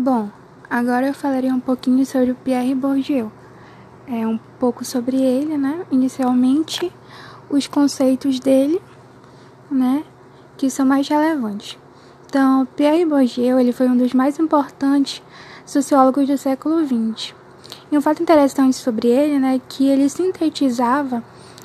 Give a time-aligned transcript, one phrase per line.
[0.00, 0.30] Bom,
[0.70, 3.32] agora eu falarei um pouquinho sobre o Pierre Bourdieu.
[4.06, 5.84] É um pouco sobre ele, né?
[5.90, 6.92] Inicialmente,
[7.50, 8.80] os conceitos dele,
[9.68, 10.04] né,
[10.56, 11.76] que são mais relevantes.
[12.26, 15.20] Então, Pierre Bourdieu, ele foi um dos mais importantes
[15.66, 17.34] sociólogos do século XX.
[17.90, 21.24] E um fato interessante sobre ele, né, é que ele sintetizava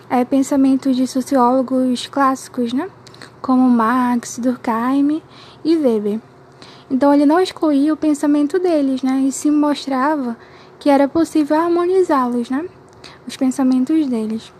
[0.09, 2.89] é, pensamentos de sociólogos clássicos, né,
[3.43, 5.21] como Marx, Durkheim
[5.63, 6.19] e Weber.
[6.89, 9.21] Então ele não excluía o pensamento deles, né?
[9.21, 10.37] E se mostrava
[10.79, 12.65] que era possível harmonizá-los, né?
[13.27, 14.51] Os pensamentos deles.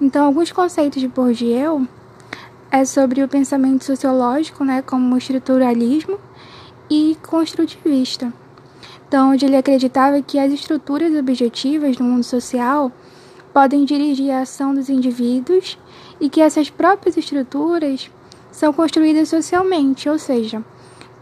[0.00, 1.86] Então alguns conceitos de Bourdieu
[2.70, 6.18] é sobre o pensamento sociológico, né, como estruturalismo
[6.90, 8.32] e construtivista.
[9.06, 12.90] Então, onde ele acreditava que as estruturas objetivas do mundo social
[13.52, 15.78] podem dirigir a ação dos indivíduos
[16.20, 18.10] e que essas próprias estruturas
[18.50, 20.64] são construídas socialmente, ou seja,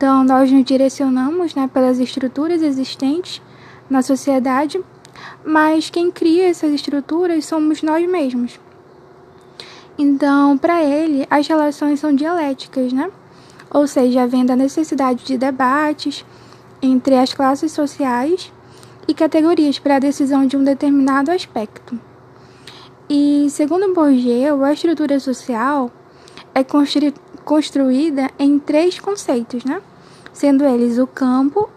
[0.02, 3.41] então, nós nos direcionamos né, pelas estruturas existentes
[3.88, 4.83] na sociedade,
[5.47, 8.58] mas quem cria essas estruturas somos nós mesmos.
[9.97, 13.12] Então, para ele, as relações são dialéticas, né?
[13.70, 16.25] Ou seja, havendo a necessidade de debates
[16.83, 18.53] entre as classes sociais
[19.06, 21.97] e categorias para a decisão de um determinado aspecto.
[23.08, 25.92] E, segundo Bourdieu, a estrutura social
[26.53, 26.64] é
[27.45, 29.80] construída em três conceitos, né?
[30.33, 31.69] Sendo eles o campo,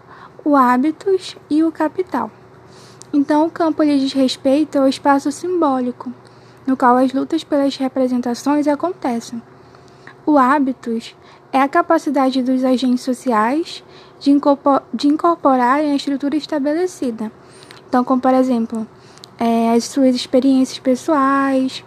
[0.44, 2.30] o hábitos e o capital.
[3.12, 6.12] Então, o campo lhe diz respeito ao espaço simbólico,
[6.66, 9.40] no qual as lutas pelas representações acontecem.
[10.24, 11.14] O hábitos
[11.52, 13.82] é a capacidade dos agentes sociais
[14.20, 17.30] de, incorpor de incorporarem a estrutura estabelecida.
[17.88, 18.86] Então, como por exemplo,
[19.38, 21.84] é, as suas experiências pessoais,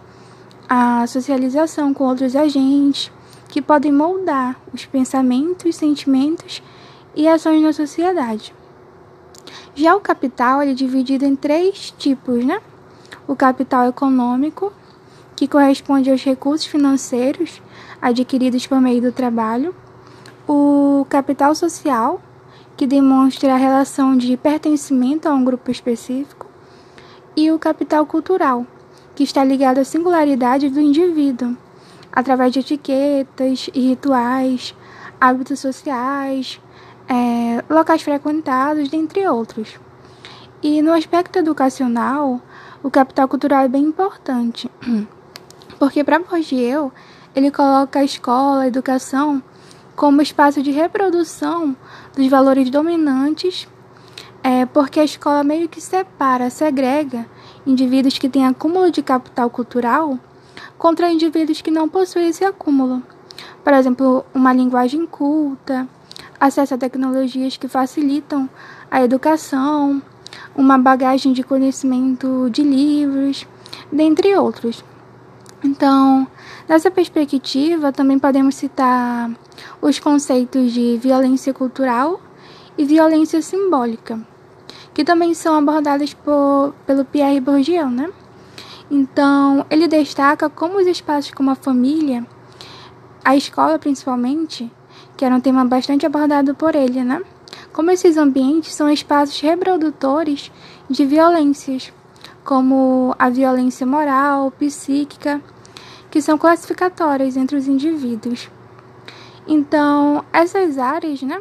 [0.68, 3.12] a socialização com outros agentes,
[3.50, 6.62] que podem moldar os pensamentos, sentimentos
[7.14, 8.54] e ações na sociedade.
[9.74, 12.60] Já o capital é dividido em três tipos, né?
[13.26, 14.72] O capital econômico,
[15.34, 17.60] que corresponde aos recursos financeiros
[18.00, 19.74] adquiridos por meio do trabalho,
[20.48, 22.20] o capital social,
[22.76, 26.46] que demonstra a relação de pertencimento a um grupo específico,
[27.36, 28.66] e o capital cultural,
[29.14, 31.56] que está ligado à singularidade do indivíduo
[32.12, 34.74] através de etiquetas e rituais,
[35.20, 36.60] hábitos sociais,
[37.08, 39.78] é, locais frequentados, dentre outros.
[40.62, 42.40] E no aspecto educacional,
[42.82, 44.70] o capital cultural é bem importante,
[45.78, 46.92] porque para Bourdieu,
[47.34, 49.42] ele coloca a escola, a educação,
[49.94, 51.76] como espaço de reprodução
[52.16, 53.68] dos valores dominantes,
[54.42, 57.26] é, porque a escola meio que separa, segrega
[57.66, 60.18] indivíduos que têm acúmulo de capital cultural
[60.80, 63.02] contra indivíduos que não possuem esse acúmulo.
[63.62, 65.86] Por exemplo, uma linguagem culta,
[66.40, 68.48] acesso a tecnologias que facilitam
[68.90, 70.02] a educação,
[70.56, 73.46] uma bagagem de conhecimento de livros,
[73.92, 74.82] dentre outros.
[75.62, 76.26] Então,
[76.66, 79.30] nessa perspectiva, também podemos citar
[79.82, 82.18] os conceitos de violência cultural
[82.78, 84.18] e violência simbólica,
[84.94, 88.10] que também são abordados por, pelo Pierre Bourdieu, né?
[88.90, 92.26] Então, ele destaca como os espaços como a família,
[93.24, 94.70] a escola principalmente,
[95.16, 97.22] que era um tema bastante abordado por ele, né?
[97.72, 100.50] Como esses ambientes são espaços reprodutores
[100.88, 101.92] de violências,
[102.44, 105.40] como a violência moral, psíquica,
[106.10, 108.50] que são classificatórias entre os indivíduos.
[109.46, 111.40] Então, essas áreas, né,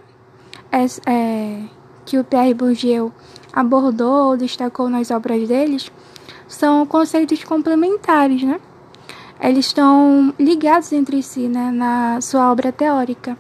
[1.05, 1.63] é,
[2.05, 3.11] que o Pierre Bourdieu
[3.51, 5.91] abordou, destacou nas obras deles,
[6.49, 8.59] são conceitos complementares, né?
[9.39, 13.37] Eles estão ligados entre si, né, na sua obra teórica.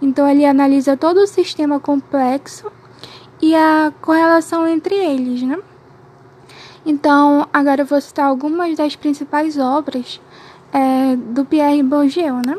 [0.00, 2.72] Então ele analisa todo o sistema complexo
[3.42, 5.58] e a correlação entre eles, né?
[6.86, 10.20] Então, agora eu vou citar algumas das principais obras
[10.72, 12.56] é, do Pierre Bourdieu, né?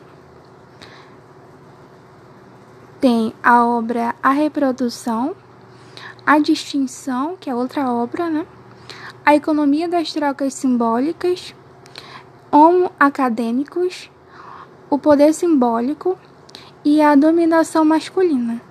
[3.00, 5.36] Tem a obra A Reprodução,
[6.26, 8.46] A Distinção, que é outra obra, né?
[9.26, 11.56] A economia das trocas simbólicas,
[12.52, 14.12] homo acadêmicos,
[14.88, 16.16] o poder simbólico
[16.84, 18.62] e a dominação masculina.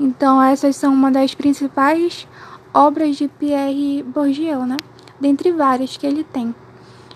[0.00, 2.26] Então, essas são uma das principais
[2.74, 4.76] obras de Pierre Bourdieu, né?
[5.20, 6.52] Dentre várias que ele tem.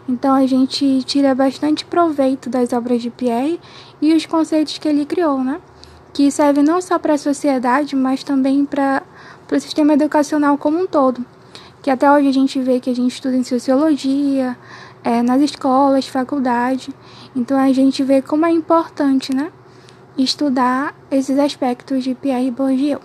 [0.08, 3.58] Então, a gente tira bastante proveito das obras de Pierre
[4.00, 5.60] e os conceitos que ele criou, né?
[6.12, 9.02] Que servem não só para a sociedade, mas também para
[9.50, 11.24] o sistema educacional como um todo
[11.84, 14.56] que até hoje a gente vê que a gente estuda em sociologia,
[15.04, 16.88] é, nas escolas, faculdade.
[17.36, 19.52] Então a gente vê como é importante, né,
[20.16, 23.00] estudar esses aspectos de Pierre Bourdieu.